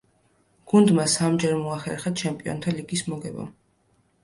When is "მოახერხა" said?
1.67-2.13